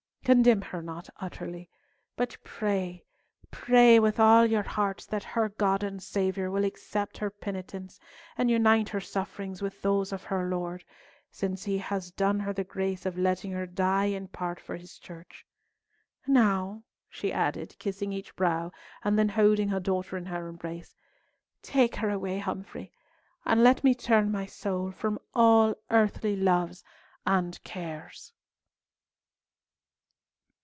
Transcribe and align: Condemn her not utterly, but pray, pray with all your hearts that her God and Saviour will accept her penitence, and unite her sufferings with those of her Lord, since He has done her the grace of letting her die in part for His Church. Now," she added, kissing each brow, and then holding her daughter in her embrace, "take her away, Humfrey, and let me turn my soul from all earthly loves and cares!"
Condemn 0.23 0.61
her 0.61 0.83
not 0.83 1.09
utterly, 1.19 1.67
but 2.15 2.37
pray, 2.43 3.03
pray 3.49 3.97
with 3.99 4.19
all 4.19 4.45
your 4.45 4.61
hearts 4.61 5.07
that 5.07 5.23
her 5.23 5.49
God 5.49 5.81
and 5.81 6.01
Saviour 6.01 6.51
will 6.51 6.63
accept 6.63 7.17
her 7.17 7.31
penitence, 7.31 7.99
and 8.37 8.49
unite 8.49 8.87
her 8.89 9.01
sufferings 9.01 9.63
with 9.63 9.81
those 9.81 10.13
of 10.13 10.23
her 10.25 10.47
Lord, 10.47 10.83
since 11.31 11.63
He 11.65 11.79
has 11.79 12.11
done 12.11 12.39
her 12.41 12.53
the 12.53 12.63
grace 12.63 13.05
of 13.07 13.17
letting 13.17 13.51
her 13.53 13.65
die 13.65 14.05
in 14.05 14.27
part 14.27 14.59
for 14.59 14.77
His 14.77 14.99
Church. 14.99 15.43
Now," 16.27 16.83
she 17.09 17.33
added, 17.33 17.75
kissing 17.79 18.13
each 18.13 18.33
brow, 18.35 18.71
and 19.03 19.17
then 19.17 19.29
holding 19.29 19.69
her 19.69 19.79
daughter 19.81 20.17
in 20.17 20.27
her 20.27 20.47
embrace, 20.47 20.95
"take 21.63 21.95
her 21.95 22.11
away, 22.11 22.37
Humfrey, 22.37 22.91
and 23.43 23.63
let 23.63 23.83
me 23.83 23.95
turn 23.95 24.31
my 24.31 24.45
soul 24.45 24.91
from 24.91 25.17
all 25.33 25.73
earthly 25.89 26.35
loves 26.37 26.83
and 27.25 27.61
cares!" 27.63 28.33